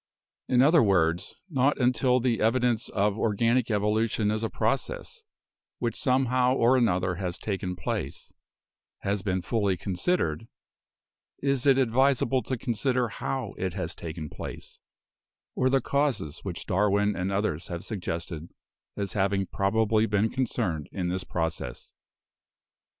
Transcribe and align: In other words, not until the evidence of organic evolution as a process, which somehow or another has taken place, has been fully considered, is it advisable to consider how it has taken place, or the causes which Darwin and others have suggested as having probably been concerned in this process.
In 0.47 0.63
other 0.63 0.81
words, 0.81 1.35
not 1.47 1.77
until 1.79 2.19
the 2.19 2.41
evidence 2.41 2.89
of 2.89 3.19
organic 3.19 3.69
evolution 3.69 4.31
as 4.31 4.41
a 4.41 4.49
process, 4.49 5.21
which 5.77 5.95
somehow 5.95 6.55
or 6.55 6.75
another 6.75 7.17
has 7.21 7.37
taken 7.37 7.75
place, 7.75 8.33
has 9.01 9.21
been 9.21 9.43
fully 9.43 9.77
considered, 9.77 10.47
is 11.43 11.67
it 11.67 11.77
advisable 11.77 12.41
to 12.41 12.57
consider 12.57 13.09
how 13.09 13.53
it 13.59 13.75
has 13.75 13.93
taken 13.93 14.27
place, 14.27 14.79
or 15.53 15.69
the 15.69 15.81
causes 15.81 16.39
which 16.39 16.65
Darwin 16.65 17.15
and 17.15 17.31
others 17.31 17.67
have 17.67 17.85
suggested 17.85 18.49
as 18.97 19.13
having 19.13 19.45
probably 19.45 20.07
been 20.07 20.31
concerned 20.31 20.89
in 20.91 21.09
this 21.09 21.23
process. 21.23 21.93